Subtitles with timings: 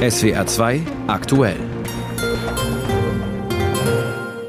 [0.00, 1.56] SWR 2 aktuell.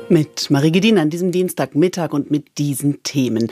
[0.07, 3.51] Mit Marie Gedin an diesem Dienstagmittag und mit diesen Themen.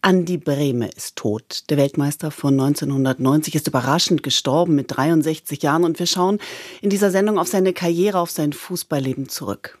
[0.00, 1.64] Andi Brehme ist tot.
[1.70, 6.38] Der Weltmeister von 1990 ist überraschend gestorben mit 63 Jahren und wir schauen
[6.82, 9.80] in dieser Sendung auf seine Karriere, auf sein Fußballleben zurück.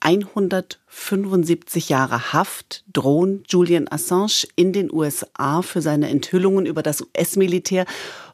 [0.00, 7.84] 175 Jahre Haft drohen Julian Assange in den USA für seine Enthüllungen über das US-Militär.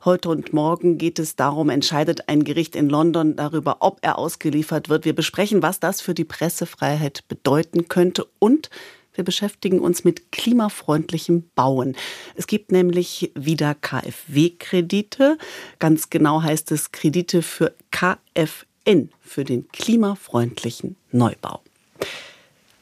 [0.04, 4.88] Heute und morgen geht es darum, entscheidet ein Gericht in London darüber, ob er ausgeliefert
[4.88, 5.04] wird.
[5.04, 8.68] Wir besprechen, was das für die Pressefreiheit bedeuten könnte und
[9.14, 11.96] wir beschäftigen uns mit klimafreundlichem Bauen.
[12.34, 15.38] Es gibt nämlich wieder KfW-Kredite.
[15.78, 18.66] Ganz genau heißt es Kredite für KfW.
[18.84, 21.63] N für den klimafreundlichen Neubau.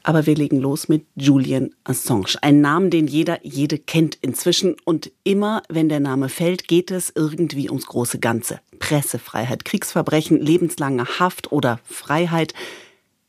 [0.03, 2.37] Aber wir legen los mit Julian Assange.
[2.43, 4.77] Ein Name, den jeder, jede kennt inzwischen.
[4.85, 8.61] Und immer, wenn der Name fällt, geht es irgendwie ums große Ganze.
[8.79, 12.55] Pressefreiheit, Kriegsverbrechen, lebenslange Haft oder Freiheit.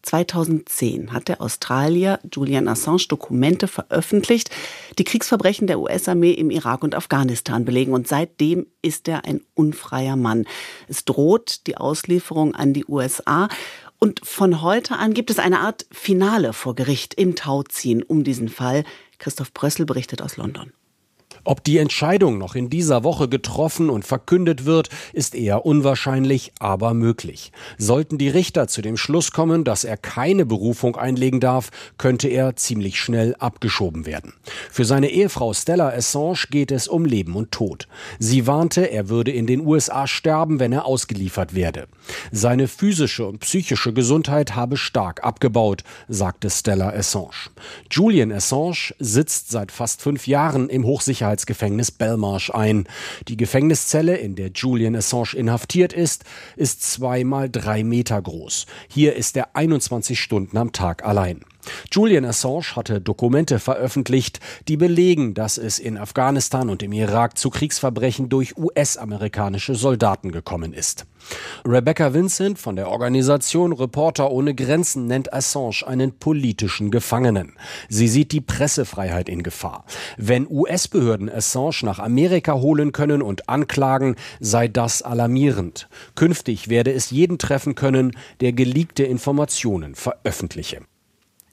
[0.04, 4.50] 2010 hat der Australier Julian Assange Dokumente veröffentlicht,
[5.00, 7.94] die Kriegsverbrechen der US-Armee im Irak und Afghanistan belegen.
[7.94, 10.46] Und seitdem ist er ein unfreier Mann.
[10.88, 13.48] Es droht die Auslieferung an die USA.
[14.04, 18.50] Und von heute an gibt es eine Art Finale vor Gericht im Tauziehen um diesen
[18.50, 18.84] Fall.
[19.18, 20.74] Christoph Brössel berichtet aus London.
[21.46, 26.94] Ob die Entscheidung noch in dieser Woche getroffen und verkündet wird, ist eher unwahrscheinlich, aber
[26.94, 27.52] möglich.
[27.78, 32.56] Sollten die Richter zu dem Schluss kommen, dass er keine Berufung einlegen darf, könnte er
[32.56, 34.34] ziemlich schnell abgeschoben werden.
[34.72, 37.90] Für seine Ehefrau Stella Assange geht es um Leben und Tod.
[38.20, 41.88] Sie warnte, er würde in den USA sterben, wenn er ausgeliefert werde.
[42.32, 47.50] Seine physische und psychische Gesundheit habe stark abgebaut, sagte Stella Assange.
[47.92, 52.88] Julian Assange sitzt seit fast fünf Jahren im Hochsicherheits Sicherheitsgefängnis Belmarsh ein.
[53.28, 56.24] Die Gefängniszelle, in der Julian Assange inhaftiert ist,
[56.56, 58.66] ist zweimal drei Meter groß.
[58.88, 61.42] Hier ist er 21 Stunden am Tag allein.
[61.92, 67.50] Julian Assange hatte Dokumente veröffentlicht, die belegen, dass es in Afghanistan und im Irak zu
[67.50, 71.06] Kriegsverbrechen durch US-amerikanische Soldaten gekommen ist.
[71.66, 77.54] Rebecca Vincent von der Organisation Reporter ohne Grenzen nennt Assange einen politischen Gefangenen.
[77.88, 79.86] Sie sieht die Pressefreiheit in Gefahr.
[80.18, 85.88] Wenn US-Behörden Assange nach Amerika holen können und anklagen, sei das alarmierend.
[86.16, 90.82] Künftig werde es jeden treffen können, der geleakte Informationen veröffentliche.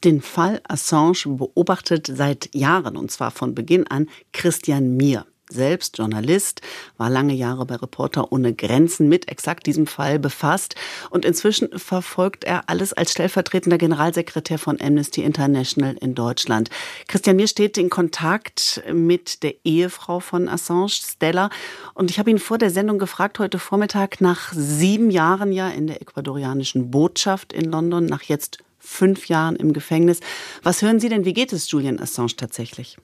[0.03, 5.27] Den Fall Assange beobachtet seit Jahren, und zwar von Beginn an, Christian Mier.
[5.53, 6.63] Selbst Journalist,
[6.97, 10.77] war lange Jahre bei Reporter ohne Grenzen mit exakt diesem Fall befasst
[11.11, 16.71] und inzwischen verfolgt er alles als stellvertretender Generalsekretär von Amnesty International in Deutschland.
[17.09, 21.51] Christian Mier steht in Kontakt mit der Ehefrau von Assange, Stella,
[21.95, 25.89] und ich habe ihn vor der Sendung gefragt, heute Vormittag, nach sieben Jahren ja in
[25.89, 30.21] der ecuadorianischen Botschaft in London, nach jetzt fünf Jahren im Gefängnis.
[30.63, 32.97] Was hören Sie denn, wie geht es Julian Assange tatsächlich?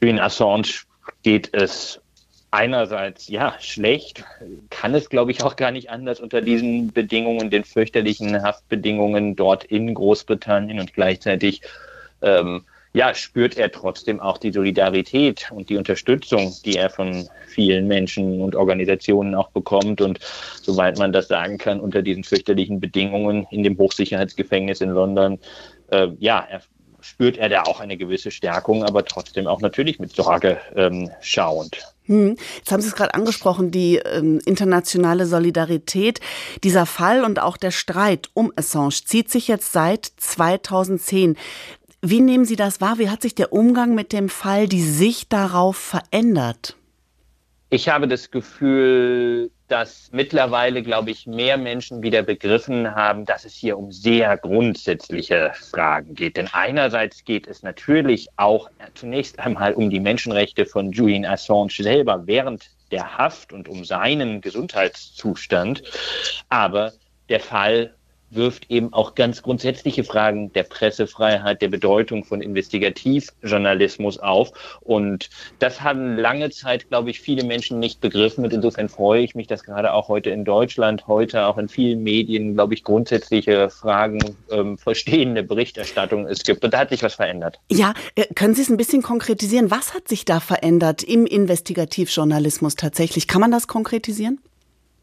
[0.00, 0.82] Julian Assange
[1.22, 2.00] geht es
[2.50, 4.24] einerseits ja schlecht,
[4.70, 9.64] kann es glaube ich auch gar nicht anders unter diesen Bedingungen, den fürchterlichen Haftbedingungen dort
[9.64, 11.62] in Großbritannien und gleichzeitig
[12.20, 17.86] ähm, ja, spürt er trotzdem auch die Solidarität und die Unterstützung, die er von vielen
[17.86, 20.00] Menschen und Organisationen auch bekommt.
[20.00, 20.18] Und
[20.60, 25.38] soweit man das sagen kann, unter diesen fürchterlichen Bedingungen in dem Hochsicherheitsgefängnis in London,
[25.90, 26.60] äh, ja, er,
[27.00, 31.78] spürt er da auch eine gewisse Stärkung, aber trotzdem auch natürlich mit Sorge ähm, schauend.
[32.06, 32.36] Hm.
[32.56, 36.20] Jetzt haben Sie es gerade angesprochen, die ähm, internationale Solidarität.
[36.64, 41.36] Dieser Fall und auch der Streit um Assange zieht sich jetzt seit 2010.
[42.04, 42.98] Wie nehmen Sie das wahr?
[42.98, 46.76] Wie hat sich der Umgang mit dem Fall, die Sicht darauf verändert?
[47.70, 53.54] Ich habe das Gefühl, dass mittlerweile, glaube ich, mehr Menschen wieder begriffen haben, dass es
[53.54, 56.36] hier um sehr grundsätzliche Fragen geht.
[56.36, 62.26] Denn einerseits geht es natürlich auch zunächst einmal um die Menschenrechte von Julian Assange selber
[62.26, 65.84] während der Haft und um seinen Gesundheitszustand.
[66.48, 66.92] Aber
[67.28, 67.94] der Fall
[68.34, 74.52] wirft eben auch ganz grundsätzliche Fragen der Pressefreiheit, der Bedeutung von Investigativjournalismus auf.
[74.80, 78.44] Und das haben lange Zeit, glaube ich, viele Menschen nicht begriffen.
[78.44, 82.02] Und insofern freue ich mich, dass gerade auch heute in Deutschland, heute auch in vielen
[82.02, 86.64] Medien, glaube ich, grundsätzliche Fragen, ähm, verstehende Berichterstattung es gibt.
[86.64, 87.60] Und da hat sich was verändert.
[87.70, 89.70] Ja, äh, können Sie es ein bisschen konkretisieren?
[89.70, 93.28] Was hat sich da verändert im Investigativjournalismus tatsächlich?
[93.28, 94.40] Kann man das konkretisieren?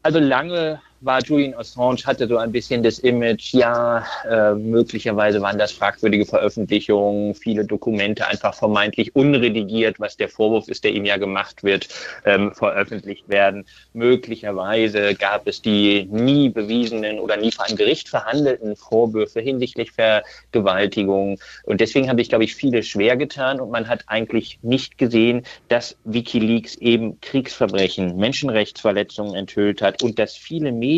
[0.02, 5.58] Also lange war Julian Assange, hatte so ein bisschen das Image, ja, äh, möglicherweise waren
[5.58, 11.16] das fragwürdige Veröffentlichungen, viele Dokumente einfach vermeintlich unredigiert, was der Vorwurf ist, der ihm ja
[11.16, 11.88] gemacht wird,
[12.26, 13.64] ähm, veröffentlicht werden.
[13.94, 21.38] Möglicherweise gab es die nie bewiesenen oder nie vor einem Gericht verhandelten Vorwürfe hinsichtlich Vergewaltigung.
[21.64, 25.44] Und deswegen habe ich, glaube ich, viele schwer getan und man hat eigentlich nicht gesehen,
[25.68, 30.89] dass Wikileaks eben Kriegsverbrechen, Menschenrechtsverletzungen enthüllt hat und dass viele Medien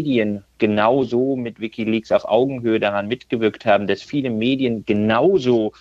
[0.59, 5.73] genauso mit Wikileaks auf Augenhöhe daran mitgewirkt haben, dass viele Medien genauso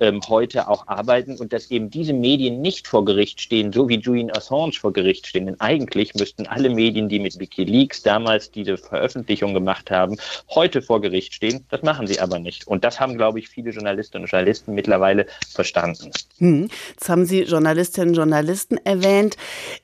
[0.00, 3.98] ähm, heute auch arbeiten und dass eben diese Medien nicht vor Gericht stehen, so wie
[3.98, 5.46] Julian Assange vor Gericht stehen.
[5.46, 10.16] Denn eigentlich müssten alle Medien, die mit Wikileaks damals diese Veröffentlichung gemacht haben,
[10.48, 11.66] heute vor Gericht stehen.
[11.68, 12.66] Das machen sie aber nicht.
[12.66, 16.10] Und das haben, glaube ich, viele Journalistinnen und Journalisten mittlerweile verstanden.
[16.38, 16.68] Hm.
[16.92, 19.36] Jetzt haben Sie Journalistinnen und Journalisten erwähnt.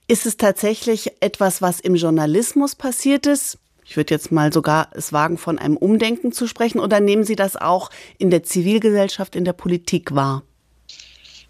[0.08, 3.58] Ist es tatsächlich etwas, was im Journalismus passiert ist?
[3.88, 6.80] Ich würde jetzt mal sogar es wagen, von einem Umdenken zu sprechen.
[6.80, 10.42] Oder nehmen Sie das auch in der Zivilgesellschaft, in der Politik wahr?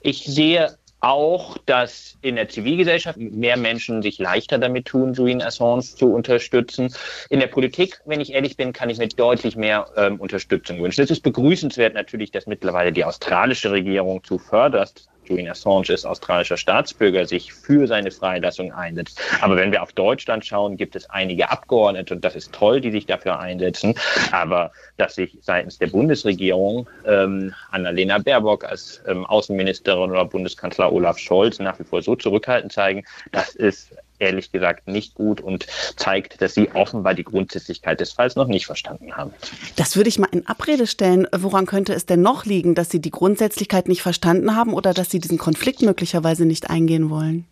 [0.03, 5.83] Ich sehe auch, dass in der Zivilgesellschaft mehr Menschen sich leichter damit tun, Julian Assange
[5.83, 6.93] zu unterstützen.
[7.31, 11.03] In der Politik, wenn ich ehrlich bin, kann ich mir deutlich mehr ähm, Unterstützung wünschen.
[11.03, 17.26] Es ist begrüßenswert natürlich, dass mittlerweile die australische Regierung zuvörderst Julian Assange ist australischer Staatsbürger,
[17.26, 19.20] sich für seine Freilassung einsetzt.
[19.40, 22.90] Aber wenn wir auf Deutschland schauen, gibt es einige Abgeordnete, und das ist toll, die
[22.90, 23.94] sich dafür einsetzen.
[24.32, 31.19] Aber dass sich seitens der Bundesregierung ähm, Annalena Baerbock als ähm, Außenministerin oder Bundeskanzler Olaf
[31.19, 35.66] Scholz nach wie vor so zurückhaltend zeigen, das ist ehrlich gesagt nicht gut und
[35.96, 39.32] zeigt, dass sie offenbar die Grundsätzlichkeit des Falls noch nicht verstanden haben.
[39.76, 41.26] Das würde ich mal in Abrede stellen.
[41.36, 45.10] Woran könnte es denn noch liegen, dass Sie die Grundsätzlichkeit nicht verstanden haben oder dass
[45.10, 47.46] Sie diesen Konflikt möglicherweise nicht eingehen wollen?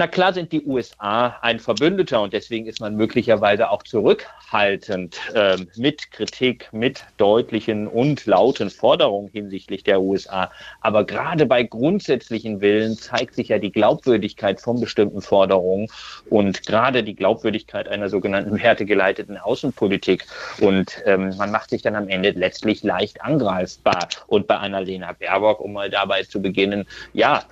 [0.00, 5.56] Na klar sind die USA ein Verbündeter und deswegen ist man möglicherweise auch zurückhaltend äh,
[5.74, 10.52] mit Kritik, mit deutlichen und lauten Forderungen hinsichtlich der USA.
[10.82, 15.88] Aber gerade bei grundsätzlichen Willen zeigt sich ja die Glaubwürdigkeit von bestimmten Forderungen
[16.30, 20.26] und gerade die Glaubwürdigkeit einer sogenannten wertegeleiteten Außenpolitik.
[20.60, 24.06] Und ähm, man macht sich dann am Ende letztlich leicht angreifbar.
[24.28, 27.42] Und bei Annalena Baerbock, um mal dabei zu beginnen, ja,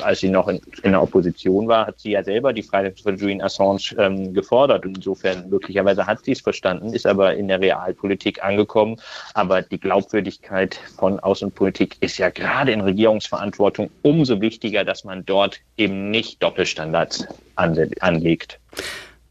[0.00, 3.16] als sie noch in, in, der Opposition war, hat sie ja selber die Freilassung von
[3.16, 4.84] Julian Assange ähm, gefordert.
[4.84, 9.00] Und insofern möglicherweise hat sie es verstanden, ist aber in der Realpolitik angekommen.
[9.34, 15.60] Aber die Glaubwürdigkeit von Außenpolitik ist ja gerade in Regierungsverantwortung umso wichtiger, dass man dort
[15.76, 17.26] eben nicht Doppelstandards
[17.56, 18.58] anlegt.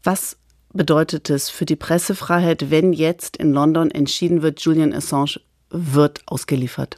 [0.02, 0.36] Was
[0.72, 5.40] bedeutet es für die Pressefreiheit, wenn jetzt in London entschieden wird, Julian Assange
[5.70, 6.96] wird ausgeliefert?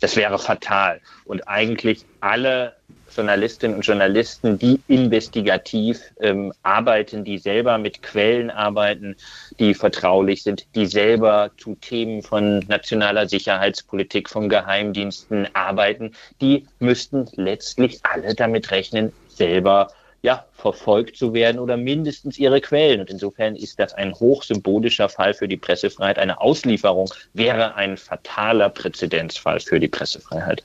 [0.00, 1.00] Das wäre fatal.
[1.24, 2.74] Und eigentlich alle
[3.14, 9.16] Journalistinnen und Journalisten, die investigativ ähm, arbeiten, die selber mit Quellen arbeiten,
[9.58, 17.28] die vertraulich sind, die selber zu Themen von nationaler Sicherheitspolitik, von Geheimdiensten arbeiten, die müssten
[17.34, 19.88] letztlich alle damit rechnen, selber
[20.22, 23.00] ja, verfolgt zu werden oder mindestens ihre Quellen.
[23.00, 26.18] Und insofern ist das ein hochsymbolischer Fall für die Pressefreiheit.
[26.18, 30.62] Eine Auslieferung wäre ein fataler Präzedenzfall für die Pressefreiheit.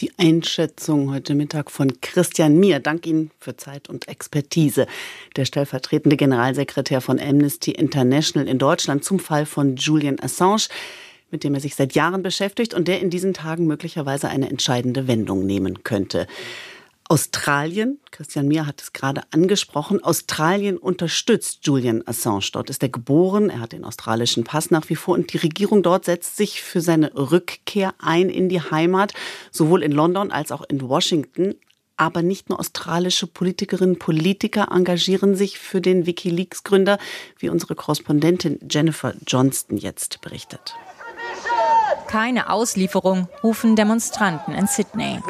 [0.00, 2.78] Die Einschätzung heute Mittag von Christian Mier.
[2.78, 4.86] Dank Ihnen für Zeit und Expertise.
[5.34, 10.68] Der stellvertretende Generalsekretär von Amnesty International in Deutschland zum Fall von Julian Assange,
[11.32, 15.08] mit dem er sich seit Jahren beschäftigt und der in diesen Tagen möglicherweise eine entscheidende
[15.08, 16.28] Wendung nehmen könnte.
[17.10, 22.50] Australien, Christian Mier hat es gerade angesprochen, Australien unterstützt Julian Assange.
[22.52, 25.82] Dort ist er geboren, er hat den australischen Pass nach wie vor und die Regierung
[25.82, 29.14] dort setzt sich für seine Rückkehr ein in die Heimat,
[29.50, 31.54] sowohl in London als auch in Washington.
[31.96, 36.98] Aber nicht nur australische Politikerinnen und Politiker engagieren sich für den Wikileaks-Gründer,
[37.38, 40.74] wie unsere Korrespondentin Jennifer Johnston jetzt berichtet.
[42.06, 45.20] Keine Auslieferung, rufen Demonstranten in Sydney.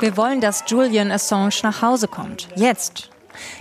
[0.00, 2.48] Wir wollen, dass Julian Assange nach Hause kommt.
[2.56, 3.10] Jetzt.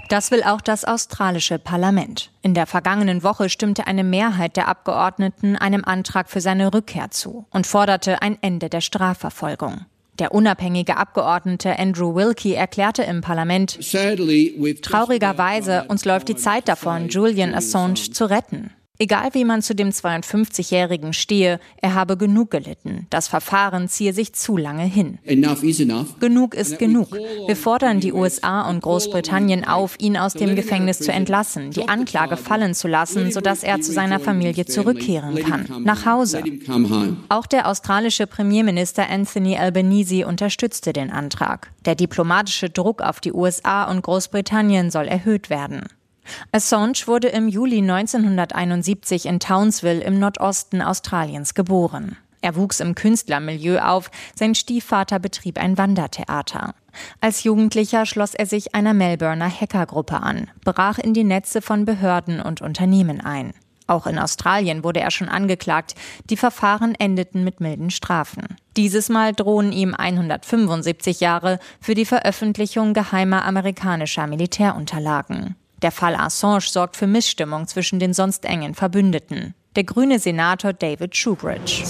[0.09, 2.31] Das will auch das australische Parlament.
[2.41, 7.45] In der vergangenen Woche stimmte eine Mehrheit der Abgeordneten einem Antrag für seine Rückkehr zu
[7.51, 9.85] und forderte ein Ende der Strafverfolgung.
[10.19, 13.79] Der unabhängige Abgeordnete Andrew Wilkie erklärte im Parlament,
[14.81, 18.71] traurigerweise, uns läuft die Zeit davon, Julian Assange zu retten.
[19.03, 23.05] Egal wie man zu dem 52-Jährigen stehe, er habe genug gelitten.
[23.09, 25.19] Das Verfahren ziehe sich zu lange hin.
[25.25, 27.11] Genug ist genug.
[27.11, 32.37] Wir fordern die USA und Großbritannien auf, ihn aus dem Gefängnis zu entlassen, die Anklage
[32.37, 35.65] fallen zu lassen, sodass er zu seiner Familie zurückkehren kann.
[35.83, 36.41] Nach Hause.
[37.27, 41.73] Auch der australische Premierminister Anthony Albanese unterstützte den Antrag.
[41.83, 45.89] Der diplomatische Druck auf die USA und Großbritannien soll erhöht werden.
[46.51, 52.17] Assange wurde im Juli 1971 in Townsville im Nordosten Australiens geboren.
[52.41, 56.75] Er wuchs im Künstlermilieu auf, sein Stiefvater betrieb ein Wandertheater.
[57.21, 62.41] Als Jugendlicher schloss er sich einer Melbourner Hackergruppe an, brach in die Netze von Behörden
[62.41, 63.53] und Unternehmen ein.
[63.87, 65.95] Auch in Australien wurde er schon angeklagt.
[66.29, 68.43] Die Verfahren endeten mit milden Strafen.
[68.77, 75.55] Dieses Mal drohen ihm 175 Jahre für die Veröffentlichung geheimer amerikanischer Militärunterlagen.
[75.83, 81.15] Der Fall Assange sorgt für Missstimmung zwischen den sonst engen Verbündeten der grüne Senator David
[81.15, 81.83] Shoebridge.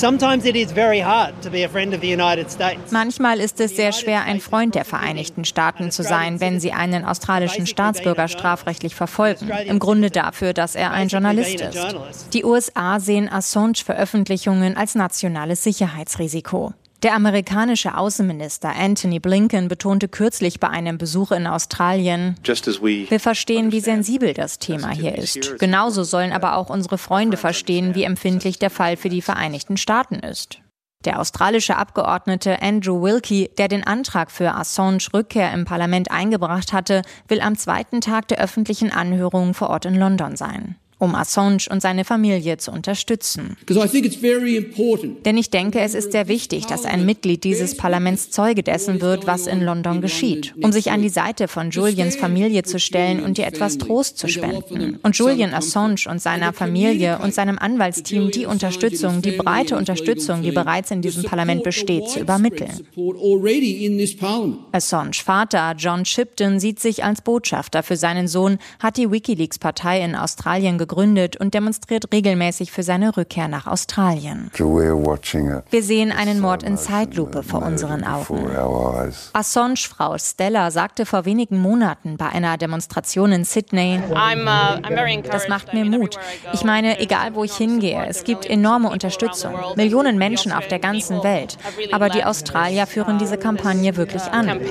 [2.92, 7.06] Manchmal ist es sehr schwer, ein Freund der Vereinigten Staaten zu sein, wenn sie einen
[7.06, 9.50] australischen Staatsbürger strafrechtlich verfolgen.
[9.66, 12.34] Im Grunde dafür, dass er ein Journalist ist.
[12.34, 16.74] Die USA sehen Assange-Veröffentlichungen als nationales Sicherheitsrisiko.
[17.04, 23.82] Der amerikanische Außenminister Anthony Blinken betonte kürzlich bei einem Besuch in Australien, wir verstehen, wie
[23.82, 25.60] sensibel das Thema hier ist.
[25.60, 30.16] Genauso sollen aber auch unsere Freunde verstehen, wie empfindlich der Fall für die Vereinigten Staaten
[30.16, 30.62] ist.
[31.04, 37.02] Der australische Abgeordnete Andrew Wilkie, der den Antrag für Assange Rückkehr im Parlament eingebracht hatte,
[37.28, 41.82] will am zweiten Tag der öffentlichen Anhörung vor Ort in London sein um Assange und
[41.82, 43.58] seine Familie zu unterstützen.
[45.26, 49.28] Denn ich denke, es ist sehr wichtig, dass ein Mitglied dieses Parlaments Zeuge dessen wird,
[49.28, 53.38] was in London geschieht, um sich an die Seite von Julians Familie zu stellen und
[53.38, 54.98] ihr etwas Trost zu spenden.
[55.04, 60.52] Und Julian Assange und seiner Familie und seinem Anwaltsteam die Unterstützung, die breite Unterstützung, die
[60.52, 62.88] bereits in diesem Parlament besteht, zu übermitteln.
[64.72, 70.16] Assange Vater John Shipton sieht sich als Botschafter für seinen Sohn, hat die WikiLeaks-Partei in
[70.16, 74.52] Australien gegründet gegründet und demonstriert regelmäßig für seine Rückkehr nach Australien.
[74.54, 78.50] Wir sehen einen Mord in Zeitlupe vor unseren Augen.
[79.34, 85.86] Assange-Frau Stella sagte vor wenigen Monaten bei einer Demonstration in Sydney, uh, das macht mir
[85.86, 86.20] Mut.
[86.54, 89.54] Ich meine, egal wo ich hingehe, es gibt enorme Unterstützung.
[89.76, 91.58] Millionen Menschen auf der ganzen Welt.
[91.92, 94.62] Aber die Australier führen diese Kampagne wirklich an.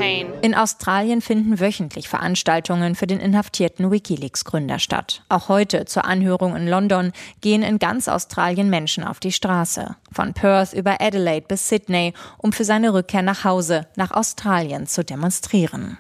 [0.43, 5.23] In Australien finden wöchentlich Veranstaltungen für den inhaftierten Wikileaks-Gründer statt.
[5.29, 9.97] Auch heute zur Anhörung in London gehen in ganz Australien Menschen auf die Straße.
[10.13, 15.05] Von Perth über Adelaide bis Sydney, um für seine Rückkehr nach Hause, nach Australien zu
[15.05, 15.99] demonstrieren.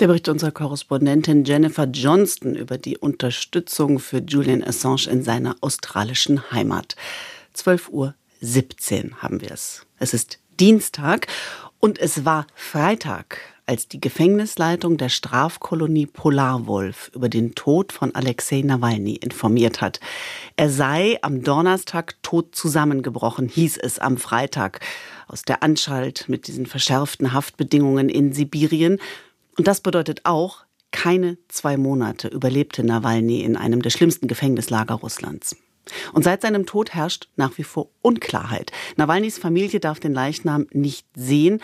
[0.00, 6.50] Der Bericht unserer Korrespondentin Jennifer Johnston über die Unterstützung für Julian Assange in seiner australischen
[6.50, 6.96] Heimat.
[7.56, 8.14] 12.17 Uhr
[9.22, 9.86] haben wir es.
[9.98, 11.28] Es ist Dienstag
[11.80, 18.62] und es war Freitag, als die Gefängnisleitung der Strafkolonie Polarwolf über den Tod von Alexei
[18.62, 20.00] Nawalny informiert hat.
[20.56, 24.80] Er sei am Donnerstag tot zusammengebrochen, hieß es am Freitag
[25.26, 28.98] aus der Anschalt mit diesen verschärften Haftbedingungen in Sibirien.
[29.58, 35.56] Und das bedeutet auch, keine zwei Monate überlebte Nawalny in einem der schlimmsten Gefängnislager Russlands.
[36.12, 38.72] Und seit seinem Tod herrscht nach wie vor Unklarheit.
[38.96, 41.60] Nawalnys Familie darf den Leichnam nicht sehen.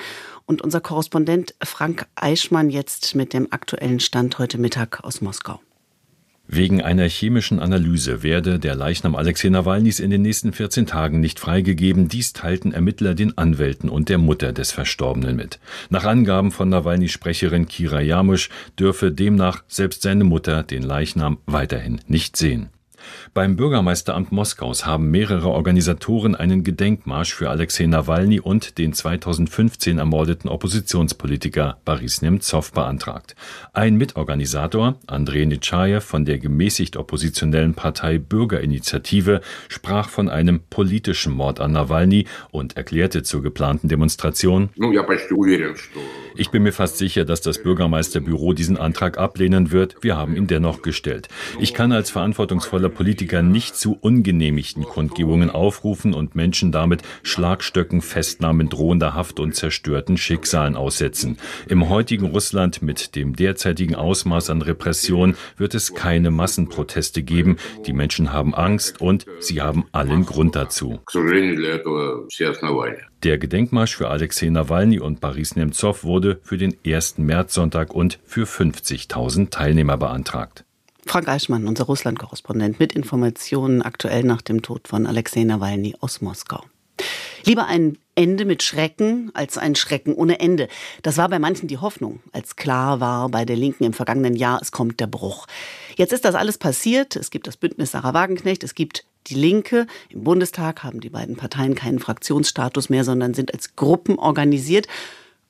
[0.46, 5.60] Und unser Korrespondent Frank Eichmann jetzt mit dem aktuellen Stand heute Mittag aus Moskau.
[6.54, 11.40] Wegen einer chemischen Analyse werde der Leichnam Alexei Nawalnys in den nächsten 14 Tagen nicht
[11.40, 12.08] freigegeben.
[12.08, 15.60] Dies teilten Ermittler den Anwälten und der Mutter des Verstorbenen mit.
[15.88, 22.00] Nach Angaben von Nawalnys Sprecherin Kira Jamusch dürfe demnach selbst seine Mutter den Leichnam weiterhin
[22.06, 22.68] nicht sehen.
[23.34, 30.48] Beim Bürgermeisteramt Moskaus haben mehrere Organisatoren einen Gedenkmarsch für Alexei Nawalny und den 2015 ermordeten
[30.48, 33.34] Oppositionspolitiker Boris Nemtsov beantragt.
[33.72, 41.60] Ein Mitorganisator, Andrei Nitschajew von der gemäßigt oppositionellen Partei Bürgerinitiative, sprach von einem politischen Mord
[41.60, 44.70] an Nawalny und erklärte zur geplanten Demonstration,
[46.34, 49.96] ich bin mir fast sicher, dass das Bürgermeisterbüro diesen Antrag ablehnen wird.
[50.02, 51.28] Wir haben ihn dennoch gestellt.
[51.60, 58.68] Ich kann als verantwortungsvoller Politiker nicht zu ungenehmigten Kundgebungen aufrufen und Menschen damit Schlagstöcken, Festnahmen,
[58.68, 61.36] drohender Haft und zerstörten Schicksalen aussetzen.
[61.68, 67.56] Im heutigen Russland mit dem derzeitigen Ausmaß an Repression wird es keine Massenproteste geben.
[67.86, 71.00] Die Menschen haben Angst und sie haben allen Grund dazu.
[73.22, 77.18] Der Gedenkmarsch für Alexei Nawalny und Boris Nemtsov wurde für den 1.
[77.18, 80.64] Märzsonntag und für 50.000 Teilnehmer beantragt.
[81.06, 86.64] Frank Eichmann, unser Russland-Korrespondent, mit Informationen aktuell nach dem Tod von Alexei Nawalny aus Moskau.
[87.44, 90.68] Lieber ein Ende mit Schrecken als ein Schrecken ohne Ende.
[91.02, 94.60] Das war bei manchen die Hoffnung, als klar war bei der Linken im vergangenen Jahr,
[94.62, 95.46] es kommt der Bruch.
[95.96, 97.16] Jetzt ist das alles passiert.
[97.16, 99.86] Es gibt das Bündnis Sarah Wagenknecht, es gibt die Linke.
[100.08, 104.86] Im Bundestag haben die beiden Parteien keinen Fraktionsstatus mehr, sondern sind als Gruppen organisiert.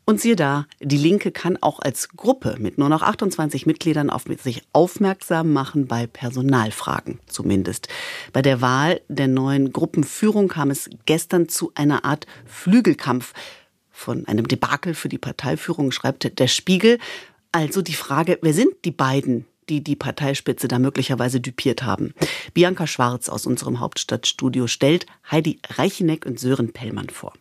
[0.05, 4.25] Und siehe da, die Linke kann auch als Gruppe mit nur noch 28 Mitgliedern auf
[4.43, 7.89] sich aufmerksam machen bei Personalfragen zumindest.
[8.33, 13.33] Bei der Wahl der neuen Gruppenführung kam es gestern zu einer Art Flügelkampf.
[13.91, 16.99] Von einem Debakel für die Parteiführung schreibt der Spiegel.
[17.53, 22.13] Also die Frage, wer sind die beiden, die die Parteispitze da möglicherweise düpiert haben?
[22.55, 27.35] Bianca Schwarz aus unserem Hauptstadtstudio stellt Heidi Reicheneck und Sören Pellmann vor.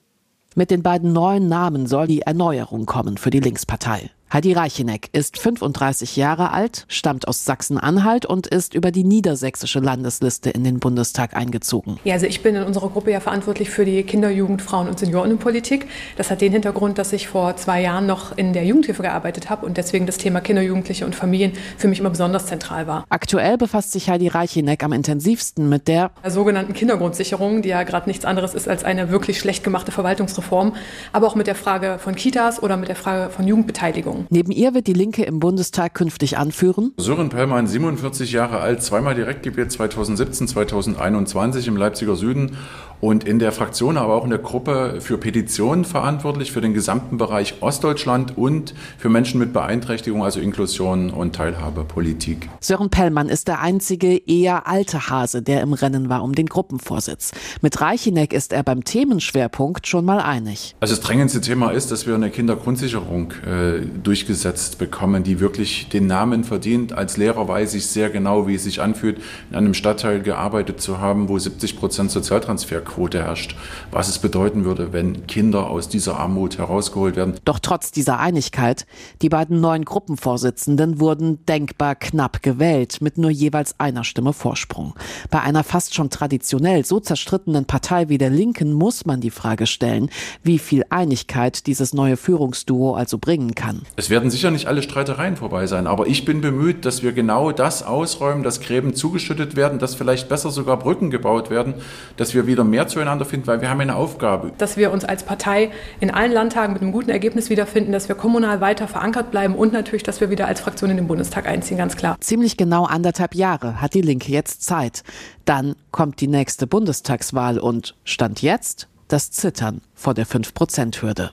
[0.53, 4.09] Mit den beiden neuen Namen soll die Erneuerung kommen für die Linkspartei.
[4.33, 10.49] Heidi Reicheneck ist 35 Jahre alt, stammt aus Sachsen-Anhalt und ist über die niedersächsische Landesliste
[10.49, 11.99] in den Bundestag eingezogen.
[12.05, 14.97] Ja, also ich bin in unserer Gruppe ja verantwortlich für die Kinder-, Jugend-, Frauen- und
[14.97, 15.87] Seniorenpolitik.
[16.15, 19.65] Das hat den Hintergrund, dass ich vor zwei Jahren noch in der Jugendhilfe gearbeitet habe
[19.65, 23.03] und deswegen das Thema Kinder, Jugendliche und Familien für mich immer besonders zentral war.
[23.09, 28.23] Aktuell befasst sich Heidi Reicheneck am intensivsten mit der sogenannten Kindergrundsicherung, die ja gerade nichts
[28.23, 30.73] anderes ist als eine wirklich schlecht gemachte Verwaltungsreform,
[31.11, 34.20] aber auch mit der Frage von Kitas oder mit der Frage von Jugendbeteiligung.
[34.29, 36.93] Neben ihr wird die Linke im Bundestag künftig anführen.
[36.97, 42.57] Sören Pellmann, 47 Jahre alt, zweimal direkt gewählt, 2017, 2021 im Leipziger Süden
[43.01, 47.17] und in der Fraktion, aber auch in der Gruppe für Petitionen verantwortlich, für den gesamten
[47.17, 52.47] Bereich Ostdeutschland und für Menschen mit Beeinträchtigung, also Inklusion und Teilhabepolitik.
[52.59, 57.31] Sören Pellmann ist der einzige eher alte Hase, der im Rennen war um den Gruppenvorsitz.
[57.61, 60.75] Mit Reicheneck ist er beim Themenschwerpunkt schon mal einig.
[60.79, 66.05] Also das drängendste Thema ist, dass wir eine Kindergrundsicherung äh, durchgesetzt bekommen, die wirklich den
[66.05, 66.93] Namen verdient.
[66.93, 69.17] Als Lehrer weiß ich sehr genau, wie es sich anfühlt,
[69.49, 73.55] in einem Stadtteil gearbeitet zu haben, wo 70 Prozent Sozialtransfer Quote herrscht,
[73.91, 77.35] was es bedeuten würde, wenn Kinder aus dieser Armut herausgeholt werden.
[77.45, 78.85] Doch trotz dieser Einigkeit,
[79.21, 84.93] die beiden neuen Gruppenvorsitzenden wurden denkbar knapp gewählt, mit nur jeweils einer Stimme Vorsprung.
[85.29, 89.67] Bei einer fast schon traditionell so zerstrittenen Partei wie der Linken muss man die Frage
[89.67, 90.09] stellen,
[90.43, 93.83] wie viel Einigkeit dieses neue Führungsduo also bringen kann.
[93.95, 97.51] Es werden sicher nicht alle Streitereien vorbei sein, aber ich bin bemüht, dass wir genau
[97.51, 101.75] das ausräumen, dass Gräben zugeschüttet werden, dass vielleicht besser sogar Brücken gebaut werden,
[102.17, 104.51] dass wir wieder mehr mehr zueinander finden, weil wir haben eine Aufgabe.
[104.57, 108.15] Dass wir uns als Partei in allen Landtagen mit einem guten Ergebnis wiederfinden, dass wir
[108.15, 111.77] kommunal weiter verankert bleiben und natürlich, dass wir wieder als Fraktion in den Bundestag einziehen,
[111.77, 112.17] ganz klar.
[112.19, 115.03] Ziemlich genau anderthalb Jahre hat die Linke jetzt Zeit.
[115.45, 121.31] Dann kommt die nächste Bundestagswahl und Stand jetzt das Zittern vor der 5-Prozent-Hürde.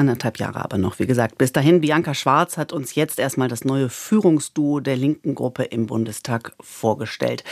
[0.00, 1.36] Anderthalb Jahre aber noch, wie gesagt.
[1.36, 5.86] Bis dahin, Bianca Schwarz hat uns jetzt erstmal das neue Führungsduo der linken Gruppe im
[5.86, 7.44] Bundestag vorgestellt.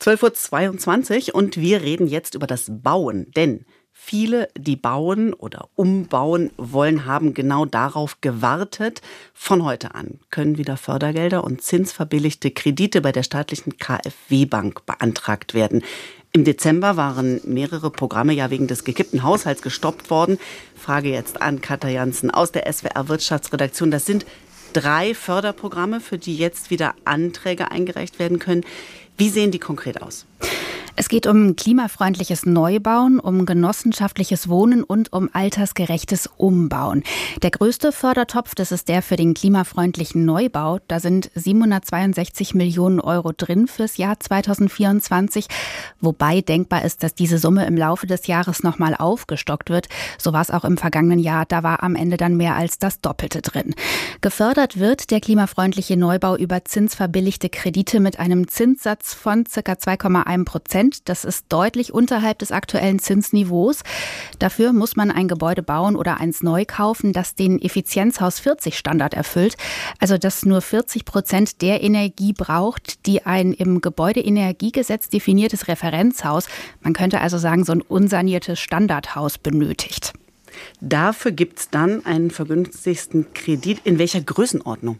[0.00, 3.64] 12.22 Uhr und wir reden jetzt über das Bauen, denn
[3.98, 9.00] Viele, die bauen oder umbauen wollen, haben genau darauf gewartet.
[9.32, 15.82] Von heute an können wieder Fördergelder und zinsverbilligte Kredite bei der staatlichen KfW-Bank beantragt werden.
[16.36, 20.36] Im Dezember waren mehrere Programme ja wegen des gekippten Haushalts gestoppt worden.
[20.76, 23.90] Frage jetzt an Katja Janssen aus der SWR Wirtschaftsredaktion.
[23.90, 24.26] Das sind
[24.74, 28.64] drei Förderprogramme, für die jetzt wieder Anträge eingereicht werden können.
[29.16, 30.26] Wie sehen die konkret aus?
[30.98, 37.02] Es geht um klimafreundliches Neubauen, um genossenschaftliches Wohnen und um altersgerechtes Umbauen.
[37.42, 40.78] Der größte Fördertopf, das ist der für den klimafreundlichen Neubau.
[40.88, 45.48] Da sind 762 Millionen Euro drin fürs Jahr 2024.
[46.00, 49.88] Wobei denkbar ist, dass diese Summe im Laufe des Jahres nochmal aufgestockt wird.
[50.16, 51.44] So war es auch im vergangenen Jahr.
[51.44, 53.74] Da war am Ende dann mehr als das Doppelte drin.
[54.22, 60.85] Gefördert wird der klimafreundliche Neubau über zinsverbilligte Kredite mit einem Zinssatz von circa 2,1 Prozent.
[60.86, 61.08] Prozent.
[61.08, 63.82] Das ist deutlich unterhalb des aktuellen Zinsniveaus.
[64.38, 69.14] Dafür muss man ein Gebäude bauen oder eins neu kaufen, das den Effizienzhaus 40 Standard
[69.14, 69.56] erfüllt.
[69.98, 76.48] Also das nur 40 Prozent der Energie braucht, die ein im Gebäudeenergiegesetz definiertes Referenzhaus,
[76.80, 80.12] man könnte also sagen, so ein unsaniertes Standardhaus benötigt.
[80.80, 83.80] Dafür gibt es dann einen vergünstigsten Kredit.
[83.84, 84.98] In welcher Größenordnung?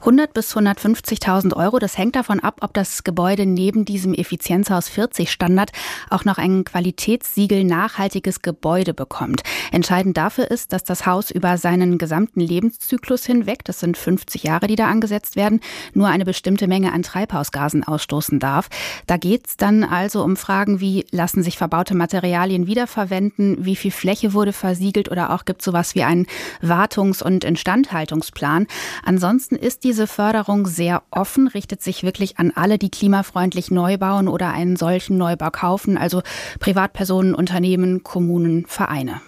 [0.00, 1.78] 100 bis 150.000 Euro.
[1.78, 5.72] Das hängt davon ab, ob das Gebäude neben diesem Effizienzhaus 40 Standard
[6.08, 9.42] auch noch ein Qualitätssiegel nachhaltiges Gebäude bekommt.
[9.72, 14.68] Entscheidend dafür ist, dass das Haus über seinen gesamten Lebenszyklus hinweg, das sind 50 Jahre,
[14.68, 15.60] die da angesetzt werden,
[15.92, 18.68] nur eine bestimmte Menge an Treibhausgasen ausstoßen darf.
[19.06, 23.90] Da geht es dann also um Fragen wie, lassen sich verbaute Materialien wiederverwenden, wie viel
[23.90, 24.79] Fläche wurde versiegelt
[25.10, 26.26] oder auch gibt sowas wie einen
[26.62, 28.66] Wartungs- und Instandhaltungsplan.
[29.04, 34.28] Ansonsten ist diese Förderung sehr offen, richtet sich wirklich an alle, die klimafreundlich neu bauen
[34.28, 36.22] oder einen solchen Neubau kaufen, also
[36.58, 39.20] Privatpersonen, Unternehmen, Kommunen, Vereine.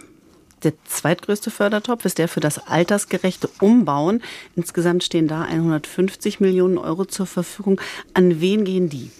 [0.65, 4.23] Der zweitgrößte Fördertopf ist der für das altersgerechte Umbauen.
[4.55, 7.81] Insgesamt stehen da 150 Millionen Euro zur Verfügung.
[8.15, 9.11] An wen gehen die?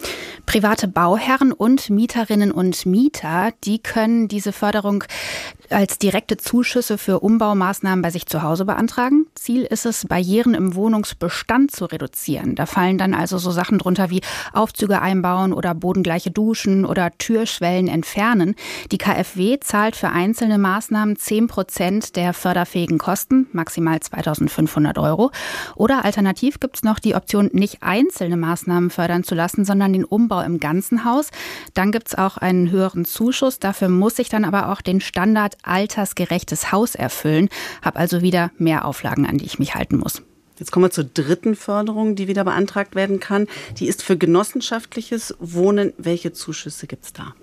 [0.47, 5.05] Private Bauherren und Mieterinnen und Mieter, die können diese Förderung
[5.71, 9.27] als direkte Zuschüsse für Umbaumaßnahmen bei sich zu Hause beantragen.
[9.35, 12.55] Ziel ist es, Barrieren im Wohnungsbestand zu reduzieren.
[12.55, 14.21] Da fallen dann also so Sachen drunter wie
[14.53, 18.55] Aufzüge einbauen oder bodengleiche Duschen oder Türschwellen entfernen.
[18.91, 25.31] Die KfW zahlt für einzelne Maßnahmen 10 Prozent der förderfähigen Kosten, maximal 2500 Euro.
[25.75, 30.05] Oder alternativ gibt es noch die Option, nicht einzelne Maßnahmen fördern zu lassen, sondern den
[30.05, 31.31] Umbau im ganzen Haus.
[31.75, 33.59] Dann gibt es auch einen höheren Zuschuss.
[33.59, 37.49] Dafür muss sich dann aber auch den Standard altersgerechtes Haus erfüllen,
[37.83, 40.23] habe also wieder mehr Auflagen, an die ich mich halten muss.
[40.63, 43.49] Jetzt kommen wir zur dritten Förderung, die wieder beantragt werden kann.
[43.79, 45.93] Die ist für genossenschaftliches Wohnen.
[45.99, 47.35] Welche Zuschüsse gibt es da?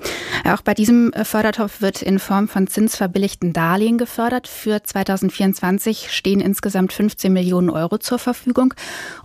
[0.45, 4.47] Auch bei diesem äh, Fördertopf wird in Form von zinsverbilligten Darlehen gefördert.
[4.47, 8.73] Für 2024 stehen insgesamt 15 Millionen Euro zur Verfügung.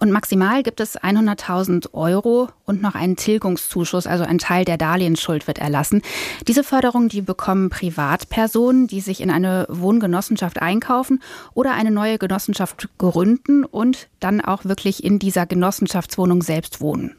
[0.01, 5.47] Und maximal gibt es 100.000 Euro und noch einen Tilgungszuschuss, also ein Teil der Darlehensschuld
[5.47, 6.03] wird erlassen.
[6.49, 11.23] Diese Förderung, die bekommen Privatpersonen, die sich in eine Wohngenossenschaft einkaufen
[11.55, 13.84] oder eine neue Genossenschaft gründen und
[14.21, 17.17] dann auch wirklich in dieser Genossenschaftswohnung selbst wohnen.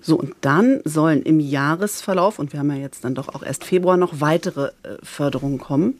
[0.00, 3.64] So, und dann sollen im Jahresverlauf, und wir haben ja jetzt dann doch auch erst
[3.64, 5.98] Februar, noch weitere äh, Förderungen kommen.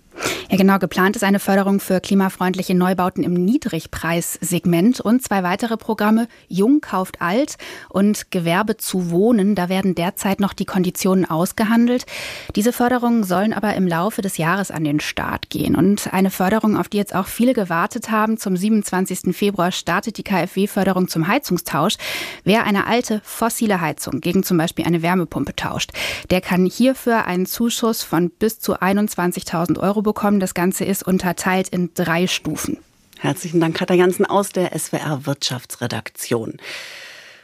[0.50, 0.78] Ja, genau.
[0.78, 7.20] Geplant ist eine Förderung für klimafreundliche Neubauten im Niedrigpreissegment und zwei weitere Programme Jung kauft
[7.20, 7.56] alt
[7.88, 9.54] und Gewerbe zu wohnen.
[9.54, 12.06] Da werden derzeit noch die Konditionen ausgehandelt.
[12.54, 15.74] Diese Förderungen sollen aber im Laufe des Jahres an den Start gehen.
[15.74, 18.38] Und eine Förderung, auf die jetzt auch viele gewartet haben.
[18.38, 19.36] Zum 27.
[19.36, 21.96] Februar startet die KfW-Förderung zum Heizungstausch.
[22.44, 25.90] Wer eine alte fossile Heizung gegen zum Beispiel eine Wärmepumpe tauscht,
[26.30, 30.40] der kann hierfür einen Zuschuss von bis zu 21.000 Euro bekommen.
[30.40, 32.78] Das Ganze ist unterteilt in drei Stufen.
[33.18, 36.54] Herzlichen Dank, Katja Jansen aus der SWR Wirtschaftsredaktion.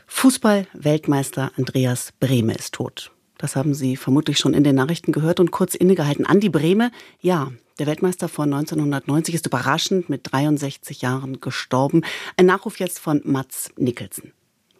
[0.06, 3.10] Fußball-Weltmeister Andreas Brehme ist tot.
[3.36, 6.24] Das haben Sie vermutlich schon in den Nachrichten gehört und kurz innegehalten.
[6.24, 12.02] Andi Brehme, ja, der Weltmeister von 1990 ist überraschend mit 63 Jahren gestorben.
[12.36, 14.32] Ein Nachruf jetzt von Mats Nicholson.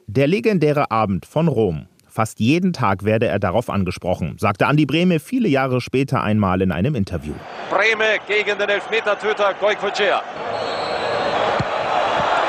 [0.07, 1.87] Der legendäre Abend von Rom.
[2.13, 6.71] Fast jeden Tag werde er darauf angesprochen, sagte Andi Brehme viele Jahre später einmal in
[6.71, 7.33] einem Interview.
[7.71, 10.21] Brehme gegen den Elfmetertöter Goikvocea.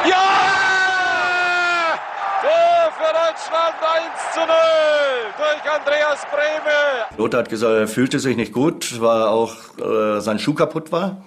[0.06, 0.18] Ja!
[2.42, 4.48] Tor für Deutschland 1 zu 0
[5.38, 7.18] durch Andreas Brehme.
[7.18, 11.24] Lothar hat gesagt, er fühlte sich nicht gut, weil auch äh, sein Schuh kaputt war.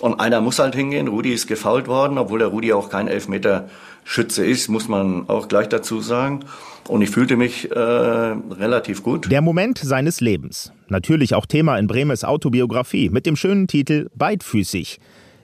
[0.00, 1.06] Und einer muss halt hingehen.
[1.08, 3.08] Rudi ist gefault worden, obwohl der Rudi auch kein
[4.04, 6.40] Elfmeterschütze ist, muss man auch gleich dazu sagen.
[6.88, 9.30] Und ich fühlte mich äh, relativ gut.
[9.30, 10.72] Der Moment seines Lebens.
[10.88, 15.00] Natürlich auch Thema in Bremes Autobiografie mit dem schönen Titel Beidfüßig.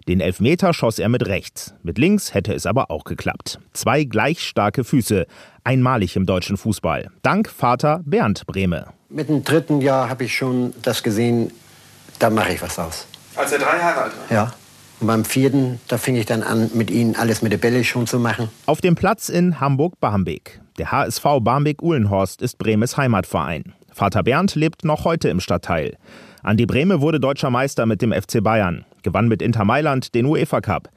[0.07, 1.75] Den Elfmeter schoss er mit rechts.
[1.83, 3.59] Mit links hätte es aber auch geklappt.
[3.73, 5.27] Zwei gleich starke Füße.
[5.65, 7.11] Einmalig im deutschen Fußball.
[7.23, 8.87] Dank Vater Bernd Brehme.
[9.09, 11.53] Mit dem dritten Jahr habe ich schon das gesehen,
[12.19, 13.07] da mache ich was aus.
[13.35, 14.37] Als er drei Jahre alt war?
[14.37, 14.53] Ja.
[15.01, 18.07] Und beim vierten, da fing ich dann an, mit ihnen alles mit der Bälle schon
[18.07, 18.49] zu machen.
[18.67, 20.61] Auf dem Platz in Hamburg-Barmbek.
[20.79, 23.73] Der HSV Barmbek-Uhlenhorst ist Bremes Heimatverein.
[23.93, 25.97] Vater Bernd lebt noch heute im Stadtteil.
[26.43, 30.61] Andi Brehme wurde deutscher Meister mit dem FC Bayern, gewann mit Inter Mailand den UEFA
[30.61, 30.89] Cup.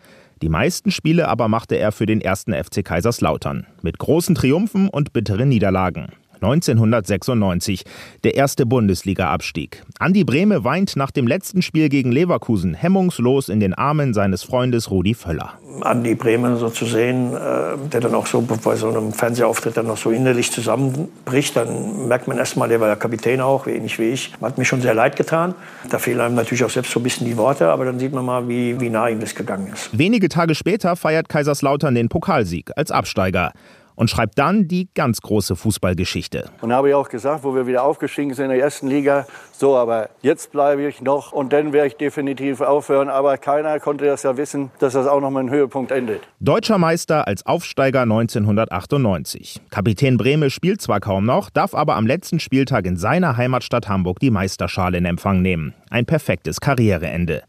[0.41, 3.65] Die meisten Spiele aber machte er für den ersten FC Kaiserslautern.
[3.81, 6.09] Mit großen Triumphen und bitteren Niederlagen.
[6.43, 7.83] 1996,
[8.23, 9.83] der erste Bundesliga-Abstieg.
[9.99, 14.91] Andi Brehme weint nach dem letzten Spiel gegen Leverkusen hemmungslos in den Armen seines Freundes
[14.91, 15.53] Rudi Völler.
[15.81, 19.87] Andi Brehme so zu sehen, äh, der dann auch so bei so einem Fernsehauftritt dann
[19.87, 24.09] noch so innerlich zusammenbricht, dann merkt man erstmal, der war ja Kapitän auch, ähnlich wie
[24.09, 24.33] ich.
[24.41, 25.55] Hat mir schon sehr leid getan.
[25.89, 28.25] Da fehlen einem natürlich auch selbst so ein bisschen die Worte, aber dann sieht man
[28.25, 29.97] mal, wie, wie nah ihm das gegangen ist.
[29.97, 33.53] Wenige Tage später feiert Kaiserslautern den Pokalsieg als Absteiger
[33.95, 36.49] und schreibt dann die ganz große Fußballgeschichte.
[36.61, 39.75] Und habe ich auch gesagt, wo wir wieder aufgestiegen sind in der ersten Liga, so,
[39.77, 43.09] aber jetzt bleibe ich noch und dann werde ich definitiv aufhören.
[43.09, 46.21] Aber keiner konnte das ja wissen, dass das auch noch mal ein Höhepunkt endet.
[46.39, 49.61] Deutscher Meister als Aufsteiger 1998.
[49.69, 54.19] Kapitän Brehme spielt zwar kaum noch, darf aber am letzten Spieltag in seiner Heimatstadt Hamburg
[54.19, 55.73] die Meisterschale in Empfang nehmen.
[55.89, 57.43] Ein perfektes Karriereende.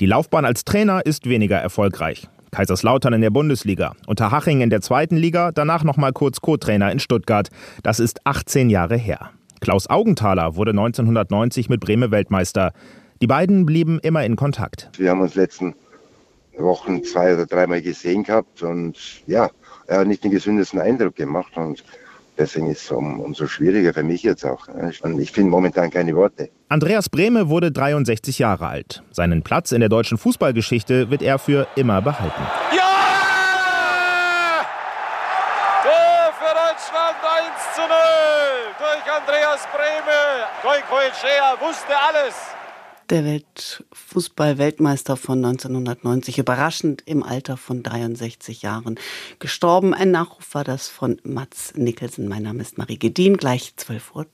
[0.00, 2.28] Die Laufbahn als Trainer ist weniger erfolgreich.
[2.56, 7.50] Kaiserslautern in der Bundesliga, Unterhaching in der zweiten Liga, danach nochmal kurz Co-Trainer in Stuttgart.
[7.82, 9.32] Das ist 18 Jahre her.
[9.60, 12.72] Klaus Augenthaler wurde 1990 mit Breme Weltmeister.
[13.20, 14.88] Die beiden blieben immer in Kontakt.
[14.96, 15.74] Wir haben uns letzten
[16.56, 19.50] Wochen zwei oder dreimal gesehen gehabt und ja,
[19.86, 21.84] er hat nicht den gesündesten Eindruck gemacht und
[22.38, 24.68] Deswegen ist es um, umso schwieriger für mich jetzt auch.
[25.18, 26.50] Ich finde momentan keine Worte.
[26.68, 29.02] Andreas Brehme wurde 63 Jahre alt.
[29.10, 32.42] Seinen Platz in der deutschen Fußballgeschichte wird er für immer behalten.
[32.76, 32.82] Ja!
[35.82, 37.86] Tor für Deutschland 1 zu 0!
[38.78, 40.46] durch Andreas Brehme.
[40.62, 42.34] Goikoetschea wusste alles.
[43.08, 48.98] Der Weltfußball-Weltmeister von 1990, überraschend im Alter von 63 Jahren
[49.38, 49.94] gestorben.
[49.94, 52.26] Ein Nachruf war das von Mats Nicholson.
[52.26, 54.26] Mein Name ist Marie Gedien, gleich 12.30 Uhr.